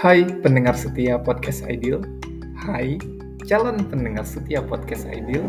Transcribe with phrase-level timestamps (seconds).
[0.00, 2.00] Hai pendengar setia podcast Ideal.
[2.56, 2.96] Hai
[3.44, 5.44] calon pendengar setia podcast Ideal.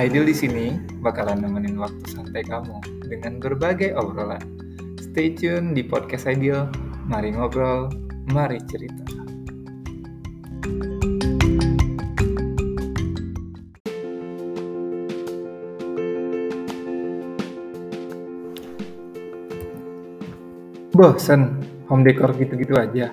[0.00, 4.40] Ideal di sini bakalan nemenin waktu santai kamu dengan berbagai obrolan.
[4.96, 6.72] Stay tune di podcast Ideal.
[7.04, 7.92] Mari ngobrol,
[8.32, 9.04] mari cerita.
[20.96, 21.60] Bosen
[21.92, 23.12] home decor gitu-gitu aja.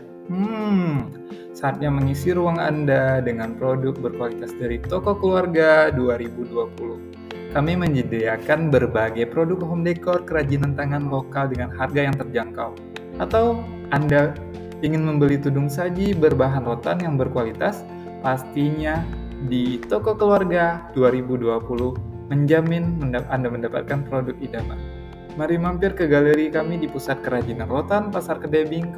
[1.58, 6.54] Saatnya mengisi ruang Anda dengan produk berkualitas dari toko keluarga 2020.
[7.50, 12.78] Kami menyediakan berbagai produk home decor kerajinan tangan lokal dengan harga yang terjangkau.
[13.18, 14.38] Atau Anda
[14.86, 17.82] ingin membeli tudung saji berbahan rotan yang berkualitas,
[18.22, 19.02] pastinya
[19.50, 21.58] di toko keluarga 2020
[22.30, 23.02] menjamin
[23.34, 24.78] Anda mendapatkan produk idaman.
[25.42, 28.94] Mari mampir ke galeri kami di Pusat Kerajinan Rotan, Pasar Kedebing,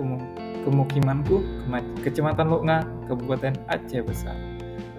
[0.67, 1.41] Kemukimanku,
[2.03, 4.35] Kecamatan Lokna, Kabupaten Aceh Besar.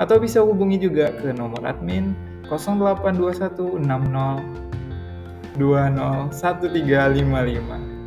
[0.01, 2.17] Atau bisa hubungi juga ke nomor admin
[2.49, 4.71] 0821 60
[5.61, 8.00] 20 1355.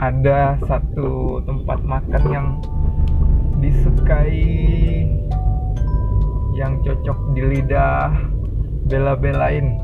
[0.00, 2.48] Ada satu tempat makan yang
[3.60, 5.04] disukai
[6.56, 8.08] yang cocok di lidah.
[8.88, 9.76] Bela-belain.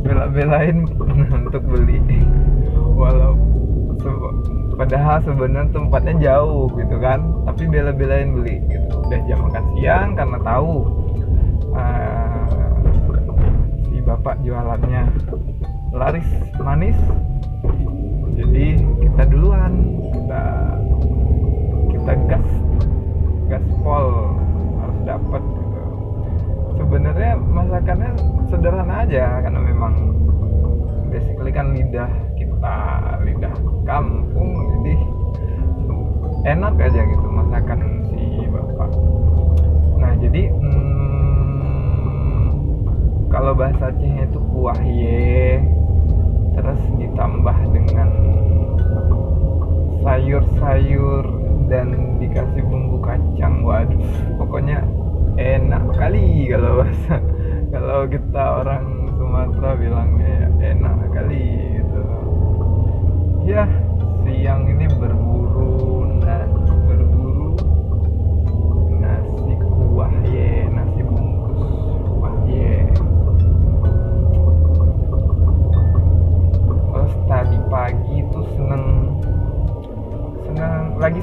[0.00, 0.88] Bela-belain
[1.44, 2.00] untuk beli.
[2.96, 3.36] Walau
[4.78, 7.20] padahal sebenarnya tempatnya jauh gitu kan.
[7.44, 8.96] Tapi bela-belain beli gitu.
[8.96, 10.72] Udah jam makan siang karena tahu
[11.76, 12.46] uh,
[13.92, 15.02] si bapak jualannya
[15.92, 16.28] laris
[16.62, 16.96] manis
[18.38, 18.66] jadi
[19.02, 19.72] kita duluan.
[20.14, 20.42] Kita
[21.90, 22.48] kita gas
[23.50, 24.06] gaspol
[24.78, 25.80] harus dapat gitu.
[26.78, 28.10] Sebenarnya masakannya
[28.46, 29.94] sederhana aja karena memang
[31.10, 32.76] basically kan lidah kita
[33.26, 34.50] lidah kampung.
[34.78, 34.94] Jadi
[36.46, 38.90] enak aja gitu masakan si bapak.
[39.98, 41.58] Nah jadi hmm,
[43.28, 45.58] kalau bahasa Aceh itu kuah ye
[46.58, 48.10] terus ditambah dengan
[50.02, 51.24] sayur-sayur
[51.70, 53.62] dan dikasih bumbu kacang.
[53.62, 54.02] Waduh
[54.42, 54.82] pokoknya
[55.38, 57.22] enak kali kalau bahasa
[57.74, 61.46] kalau kita orang Sumatera bilangnya ya, enak kali
[61.78, 62.02] gitu.
[63.46, 63.64] Ya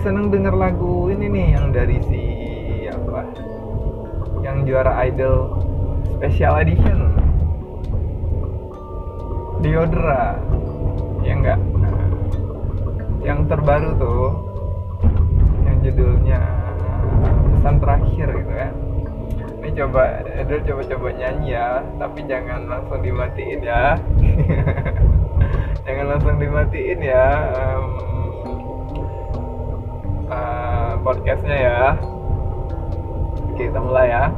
[0.05, 2.23] seneng denger lagu ini nih yang dari si
[2.93, 3.25] apa?
[4.45, 5.57] Yang juara idol
[6.13, 7.09] special edition.
[9.65, 10.37] Diodra.
[11.25, 11.57] Ya enggak?
[11.57, 12.05] Nah,
[13.25, 14.25] yang terbaru tuh
[15.65, 16.41] yang judulnya
[17.57, 18.69] pesan terakhir gitu ya
[19.65, 23.97] ini coba Edel coba-coba nyanyi ya tapi jangan langsung dimatiin ya.
[25.85, 27.25] Jangan langsung dimatiin ya
[27.57, 28.14] um,
[30.35, 31.79] uh, podcastnya ya
[33.55, 34.35] Oke, kita mulai ya.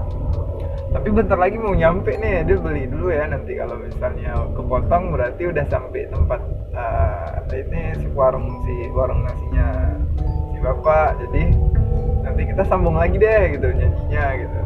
[0.93, 3.25] Tapi bentar lagi mau nyampe nih, dia beli dulu ya.
[3.25, 6.37] Nanti kalau misalnya kepotong berarti udah sampai tempat
[6.77, 9.97] uh, ini si warung si warung nasinya
[10.53, 11.17] si bapak.
[11.17, 11.49] Jadi
[12.21, 14.59] nanti kita sambung lagi deh gitu nyanyinya gitu.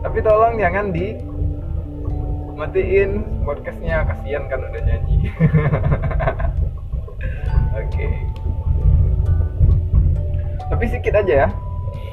[0.00, 1.20] Tapi tolong jangan di
[2.56, 5.16] matiin podcastnya kasihan kan udah nyanyi.
[10.82, 11.48] Tapi sedikit aja ya.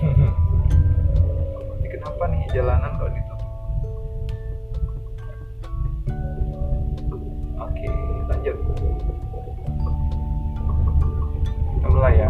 [1.89, 3.49] Kenapa nih jalanan kok ditutup
[7.57, 7.89] oke
[8.29, 8.57] lanjut.
[11.81, 12.29] Kita mulai ya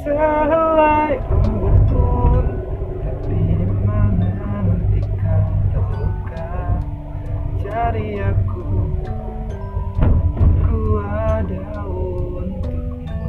[0.00, 2.44] sehelai rambut pun
[3.04, 3.40] tapi
[3.84, 4.32] mana
[4.64, 6.80] nanti kau terluka?
[7.60, 8.64] Cari aku
[10.64, 13.20] ku ada untukmu.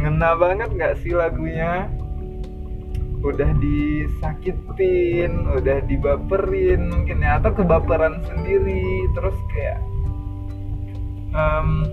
[0.00, 1.92] Ngena banget gak sih lagunya?
[3.18, 9.82] Udah disakitin, udah dibaperin mungkin ya atau kebaperan sendiri terus kayak
[11.34, 11.84] um,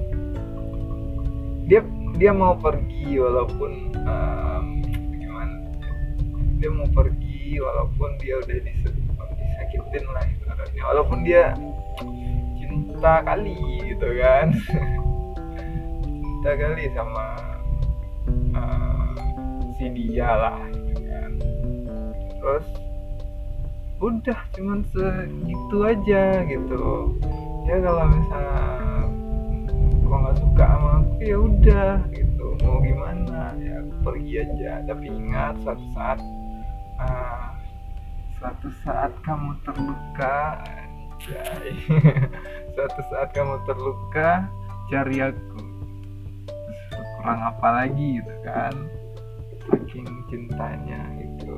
[2.16, 4.66] dia mau pergi walaupun um,
[5.20, 5.56] gimana?
[6.64, 8.96] Dia mau pergi walaupun dia udah dis-
[9.36, 10.84] disakitin lah ibaratnya.
[10.96, 11.52] Walaupun dia
[12.56, 13.60] cinta kali
[13.92, 14.48] gitu kan.
[16.08, 17.28] Cinta kali sama
[18.56, 19.12] uh,
[19.76, 21.32] si dia lah gitu kan.
[22.40, 22.68] Terus
[24.00, 27.12] udah cuman segitu aja gitu.
[27.68, 28.64] Ya kalau misalnya
[30.06, 32.46] kok nggak suka sama ya udah gitu.
[32.64, 33.56] Mau gimana?
[33.60, 34.72] Ya pergi aja.
[34.88, 36.20] Tapi ingat suatu saat
[37.00, 37.56] ah,
[38.40, 40.38] suatu saat kamu terluka
[42.76, 44.46] suatu saat kamu terluka
[44.92, 45.60] cari aku.
[47.22, 48.74] Kurang apa lagi gitu kan?
[49.66, 51.58] Saking cintanya gitu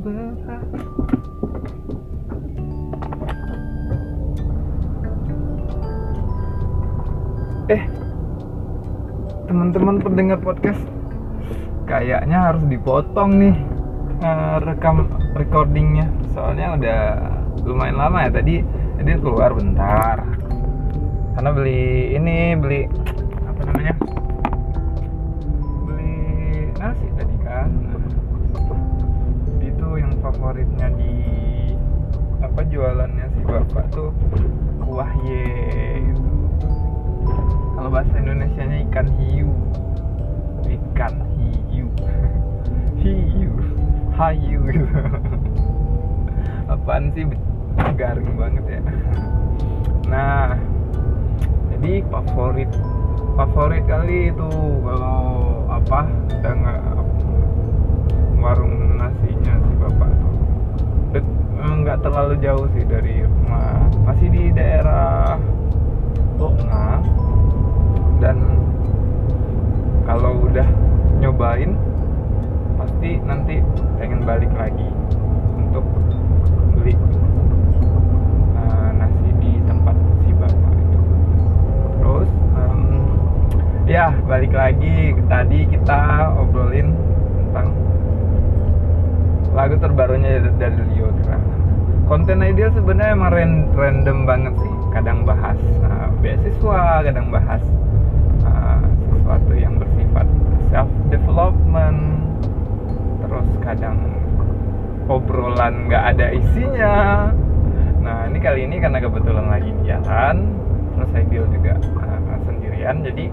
[0.00, 0.64] berhak
[7.70, 7.86] Eh,
[9.46, 10.82] teman-teman pendengar podcast,
[11.86, 13.54] kayaknya harus dipotong nih
[14.26, 15.06] uh, rekam
[15.38, 17.00] recordingnya, soalnya udah
[17.62, 18.66] lumayan lama ya tadi.
[18.98, 20.18] Jadi keluar bentar,
[21.38, 22.90] karena beli ini beli
[23.46, 23.94] apa namanya?
[25.86, 26.14] Beli
[26.74, 27.70] nasi tadi kan
[29.80, 31.12] itu yang favoritnya di
[32.44, 34.12] apa jualannya si bapak tuh
[34.84, 36.04] kuah ye.
[37.72, 39.48] Kalau bahasa Indonesia nya ikan hiu.
[40.68, 41.88] Ikan hiu.
[43.00, 43.52] Hiu.
[44.20, 44.60] Hayu.
[44.68, 44.84] Gitu
[46.76, 47.24] apaan sih?
[47.96, 48.80] Garing banget ya.
[50.12, 50.60] Nah
[51.72, 52.68] jadi favorit
[53.32, 54.50] favorit kali itu
[54.84, 56.04] kalau apa
[56.36, 56.80] udah nggak
[58.40, 60.34] warung nasinya si bapak tuh
[61.12, 63.84] Dek- eh, terlalu jauh sih dari rumah.
[64.08, 65.36] Masih di daerah
[66.40, 67.04] Tokna
[68.20, 68.36] dan
[70.08, 70.68] kalau udah
[71.20, 71.76] nyobain
[72.80, 73.60] pasti nanti
[74.00, 74.88] pengen balik lagi
[75.56, 75.84] untuk
[76.76, 76.96] beli
[78.56, 80.32] eh, nasi di tempat si
[82.00, 82.30] terus
[83.84, 86.96] ya balik lagi tadi kita obrolin
[87.36, 87.68] tentang
[89.52, 91.59] lagu terbarunya dari Lyodra
[92.10, 94.72] konten ideal sebenarnya emang ran- random banget sih.
[94.90, 95.54] Kadang bahas
[95.86, 97.62] uh, beasiswa kadang bahas
[98.42, 98.82] uh,
[99.14, 100.26] sesuatu yang bersifat
[100.74, 102.02] self development
[103.22, 104.10] terus kadang
[105.06, 107.30] obrolan nggak ada isinya.
[108.02, 110.50] Nah ini kali ini karena kebetulan lagi jalan
[110.98, 113.06] terus Ideal juga uh, sendirian.
[113.06, 113.30] Jadi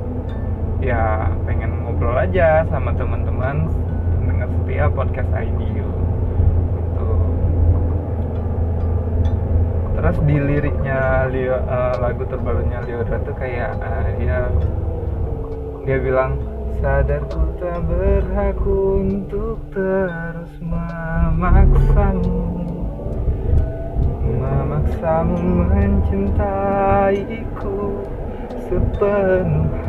[0.85, 3.65] ya pengen ngobrol aja sama teman-teman
[4.21, 5.96] mendengar setia podcast Ideal
[9.97, 14.45] terus di liriknya Leo, eh, lagu terbarunya Leodra tuh kayak eh, dia
[15.89, 16.37] dia bilang
[16.77, 22.45] sadar ku tak berhak untuk terus memaksamu.
[24.37, 27.25] Memaksamu mencintaiku
[28.69, 29.86] sepenuh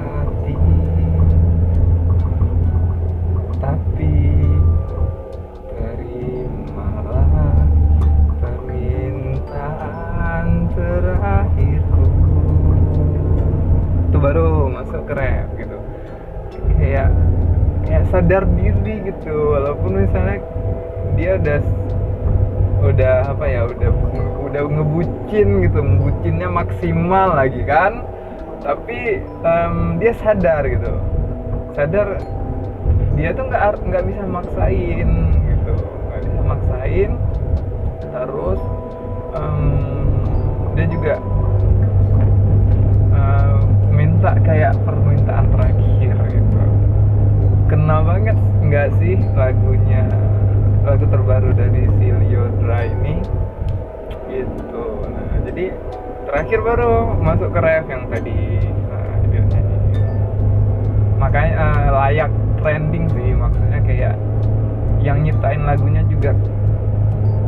[18.09, 19.57] sadar diri gitu.
[19.57, 20.39] Walaupun misalnya
[21.15, 21.61] dia udah
[22.79, 23.91] udah apa ya udah
[24.49, 28.05] udah ngebucin gitu ngebucinnya maksimal lagi kan.
[28.65, 30.93] Tapi em, dia sadar gitu.
[31.77, 32.19] Sadar
[33.15, 35.09] dia tuh nggak nggak bisa maksain
[35.47, 35.75] gitu.
[36.09, 37.11] Nggak bisa maksain
[38.09, 38.61] terus
[39.37, 39.61] em,
[40.75, 41.15] dia juga
[43.15, 43.59] em,
[43.93, 45.88] minta kayak permintaan terakhir
[47.69, 50.09] kena banget nggak sih lagunya
[50.89, 53.21] lagu terbaru dari si Lyodra ini
[54.33, 54.85] gitu.
[55.05, 55.77] Nah jadi
[56.25, 58.41] terakhir baru masuk ke ref yang tadi
[58.89, 59.43] nah, dia
[61.21, 64.15] makanya eh, layak trending sih maksudnya kayak
[65.01, 66.33] yang nyiptain lagunya juga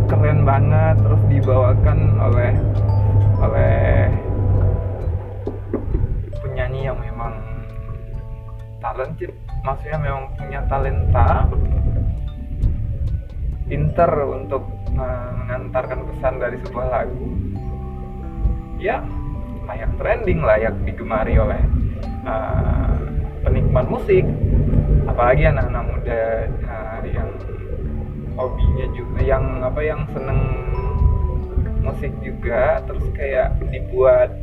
[0.09, 2.53] keren banget terus dibawakan oleh
[3.41, 4.09] oleh
[6.41, 7.37] penyanyi yang memang
[8.81, 11.47] talented maksudnya memang punya talenta
[13.71, 17.27] pinter untuk mengantarkan pesan dari sebuah lagu.
[18.81, 19.05] Ya
[19.71, 21.63] layak trending layak digemari oleh
[22.27, 22.95] eh,
[23.47, 24.27] penikmat musik.
[25.07, 27.31] Apalagi anak-anak muda eh, yang
[28.35, 30.41] hobinya juga yang apa yang seneng
[31.85, 32.83] musik juga.
[32.91, 34.35] Terus kayak dibuat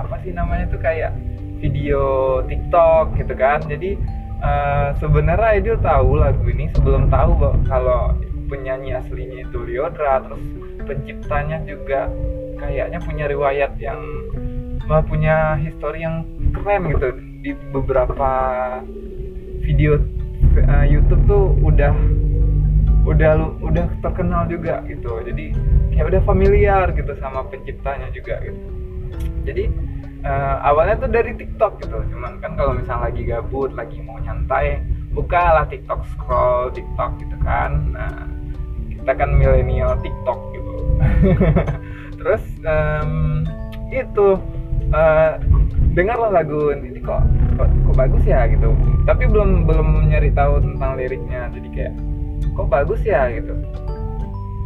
[0.00, 1.12] apa sih namanya tuh kayak
[1.60, 3.60] video TikTok gitu kan.
[3.68, 4.00] Jadi
[4.42, 7.38] eh, sebenarnya Aidil tahu lagu ini sebelum tahu
[7.70, 8.18] kalau
[8.52, 10.42] penyanyi aslinya itu Lyodra terus
[10.84, 12.10] penciptanya juga
[12.60, 14.00] kayaknya punya riwayat yang
[14.82, 17.08] eh, punya histori yang keren gitu.
[17.42, 18.30] Di beberapa
[19.64, 19.98] video
[20.58, 21.92] eh, YouTube tuh udah
[23.02, 23.32] udah
[23.62, 25.22] udah terkenal juga gitu.
[25.26, 25.54] Jadi
[25.96, 28.60] kayak udah familiar gitu sama penciptanya juga gitu.
[29.42, 29.64] Jadi
[30.22, 31.98] eh, awalnya tuh dari TikTok gitu.
[32.14, 37.92] Cuman kan kalau misalnya lagi gabut lagi mau nyantai bukalah TikTok scroll TikTok gitu kan.
[37.92, 38.26] Nah
[38.88, 40.74] kita kan milenial TikTok gitu.
[42.22, 43.10] Terus em,
[43.90, 44.28] itu
[44.94, 45.32] eh,
[45.92, 47.20] dengarlah lagu ini kok,
[47.60, 48.72] kok kok bagus ya gitu.
[49.04, 51.50] Tapi belum belum nyari tahu tentang liriknya.
[51.52, 51.94] Jadi kayak
[52.54, 53.54] kok bagus ya gitu.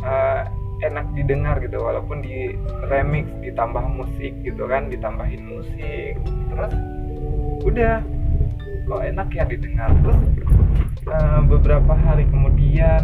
[0.07, 0.47] Uh,
[0.85, 2.53] enak didengar gitu walaupun di
[2.93, 6.21] remix ditambah musik gitu kan ditambahin musik
[6.53, 6.73] terus
[7.65, 8.05] udah
[8.87, 9.91] kok enak ya didengar.
[9.99, 10.21] Terus
[11.11, 13.03] uh, beberapa hari kemudian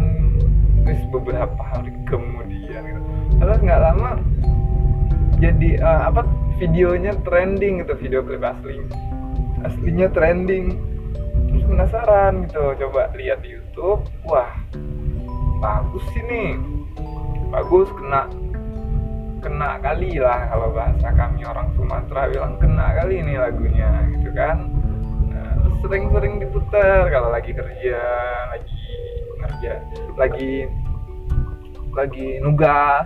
[0.83, 3.01] terus beberapa hari kemudian gitu
[3.39, 4.19] terus nggak lama
[5.39, 6.27] jadi uh, apa
[6.59, 8.79] videonya trending gitu video klip asli
[9.63, 10.75] aslinya trending.
[11.49, 14.51] Terus penasaran gitu coba lihat di YouTube wah
[15.63, 16.59] bagus sih nih
[17.53, 18.25] bagus kena
[19.45, 24.73] kena kali lah kalau bahasa kami orang Sumatera bilang kena kali ini lagunya gitu kan.
[25.29, 25.53] Nah,
[25.85, 28.01] sering-sering diputar kalau lagi kerja
[28.49, 28.89] lagi
[29.37, 29.73] kerja
[30.17, 30.53] lagi
[31.93, 33.05] lagi nugas.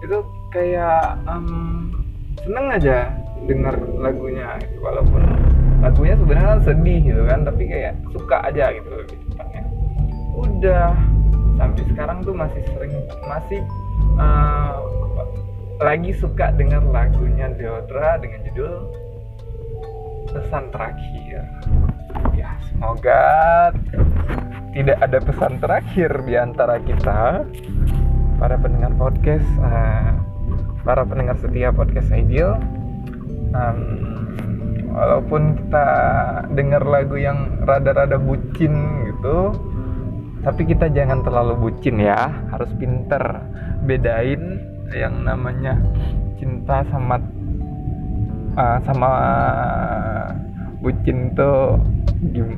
[0.00, 1.92] Itu kayak um,
[2.40, 3.12] seneng aja
[3.44, 5.20] dengar lagunya gitu walaupun
[5.84, 9.62] lagunya sebenarnya sedih gitu kan tapi kayak suka aja gitu lebih tepatnya.
[10.38, 10.94] Udah
[11.58, 12.94] sampai sekarang tuh masih sering
[13.26, 13.60] masih
[14.16, 14.78] uh,
[15.82, 18.74] lagi suka dengar lagunya Deodra dengan judul
[20.30, 21.42] pesan terakhir.
[22.34, 23.22] Ya semoga
[24.74, 27.42] tidak ada pesan terakhir di antara kita
[28.38, 30.14] para pendengar podcast uh,
[30.86, 32.58] para pendengar setia podcast ideal.
[33.48, 33.80] Um,
[34.92, 35.86] walaupun kita
[36.58, 38.74] dengar lagu yang rada-rada bucin
[39.14, 39.54] gitu
[40.42, 42.30] tapi kita jangan terlalu bucin ya.
[42.54, 43.22] Harus pinter.
[43.84, 44.62] Bedain
[44.94, 45.78] yang namanya
[46.38, 47.18] cinta sama
[48.54, 49.10] uh, sama
[50.78, 51.78] bucin tuh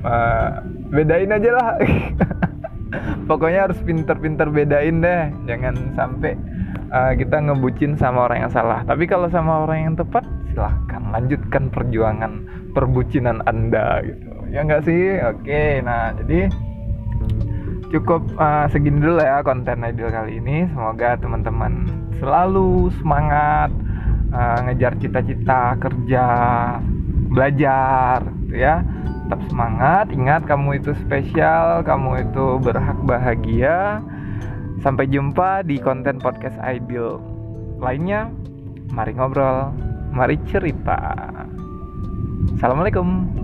[0.05, 0.51] uh,
[0.93, 1.71] bedain aja lah.
[3.31, 5.31] Pokoknya harus pinter-pinter bedain deh.
[5.47, 6.35] Jangan sampai
[6.93, 8.85] uh, kita ngebucin sama orang yang salah.
[8.85, 14.31] Tapi kalau sama orang yang tepat silahkan lanjutkan perjuangan perbucinan anda gitu.
[14.51, 15.23] Ya enggak sih?
[15.23, 16.51] Oke nah jadi
[17.91, 20.65] cukup uh, segini dulu ya konten ideal kali ini.
[20.71, 21.91] Semoga teman-teman
[22.23, 23.71] selalu semangat
[24.31, 26.25] uh, ngejar cita-cita kerja
[27.31, 28.87] belajar gitu ya.
[29.27, 30.07] Tetap semangat.
[30.11, 34.03] Ingat kamu itu spesial kamu itu berhak bahagia.
[34.81, 37.21] Sampai jumpa di konten podcast ideal
[37.83, 38.31] lainnya.
[38.91, 39.71] Mari ngobrol
[40.11, 40.99] mari cerita.
[42.59, 43.40] Assalamualaikum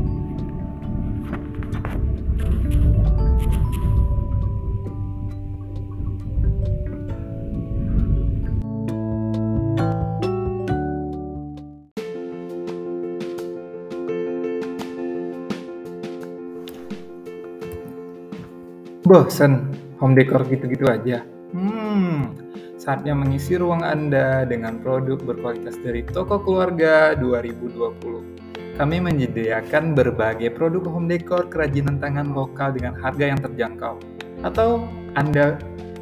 [19.07, 19.71] Bosen
[20.03, 21.23] home decor gitu-gitu aja?
[21.55, 22.35] Hmm,
[22.75, 28.75] saatnya mengisi ruang Anda dengan produk berkualitas dari Toko Keluarga 2020.
[28.75, 33.95] Kami menyediakan berbagai produk home decor kerajinan tangan lokal dengan harga yang terjangkau.
[34.43, 35.55] Atau Anda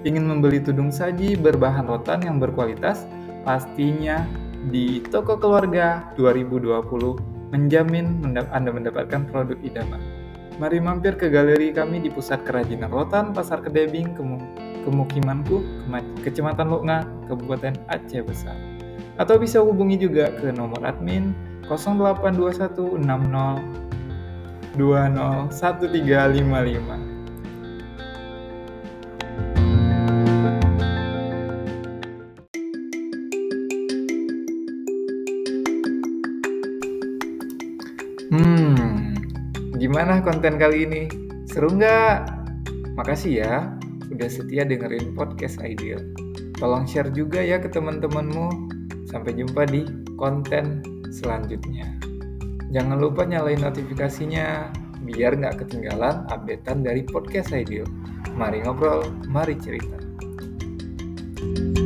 [0.09, 3.05] ingin membeli tudung saji berbahan rotan yang berkualitas?
[3.45, 4.25] Pastinya
[4.73, 10.14] di Toko Keluarga 2020 menjamin Anda mendapatkan produk idaman.
[10.55, 14.39] Mari mampir ke galeri kami di Pusat Kerajinan Rotan, Pasar Kedebing, Kemu
[14.87, 15.65] Kemukimanku,
[16.23, 18.55] Kecamatan Loknga, Kabupaten Aceh Besar.
[19.19, 21.35] Atau bisa hubungi juga ke nomor admin
[21.67, 27.04] 0821 60 20 1355.
[39.95, 41.07] Gimana konten kali ini?
[41.47, 42.27] Seru nggak?
[42.99, 43.71] Makasih ya
[44.11, 46.03] udah setia dengerin podcast Ideal.
[46.59, 48.75] Tolong share juga ya ke teman-temanmu.
[49.07, 49.87] Sampai jumpa di
[50.19, 50.83] konten
[51.15, 51.95] selanjutnya.
[52.75, 54.75] Jangan lupa nyalain notifikasinya
[55.07, 57.87] biar nggak ketinggalan updatean dari podcast Ideal.
[58.35, 59.95] Mari ngobrol, mari cerita.
[61.39, 61.84] thank you